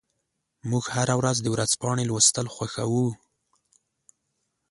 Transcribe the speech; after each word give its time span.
موږ 0.69 0.83
هره 0.95 1.15
ورځ 1.19 1.37
د 1.41 1.47
ورځپاڼې 1.53 2.03
لوستل 2.09 2.45
خوښوو. 2.53 3.07